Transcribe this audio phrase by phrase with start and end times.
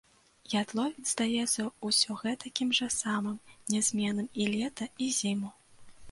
[0.59, 3.35] Ядловец здаецца ўсё гэтакім жа самым,
[3.73, 5.53] нязменным і лета, і зіму.